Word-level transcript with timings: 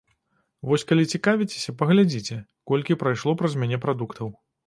Вось 0.69 0.85
калі 0.91 1.03
цікавіцеся, 1.17 1.75
паглядзіце, 1.83 2.39
колькі 2.71 2.99
прайшло 3.05 3.35
праз 3.43 3.53
мяне 3.65 3.77
прадуктаў. 3.87 4.27